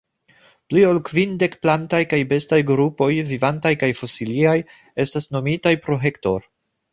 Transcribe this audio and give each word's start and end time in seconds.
Pli 0.71 0.79
ol 0.91 0.95
kvindek 1.09 1.57
plantaj 1.65 1.99
kaj 2.13 2.19
bestaj 2.31 2.59
grupoj, 2.69 3.11
vivantaj 3.33 3.73
kaj 3.85 3.91
fosiliaj, 4.01 4.57
estas 5.05 5.31
nomitaj 5.37 5.75
pro 5.85 6.01
Hector. 6.09 6.51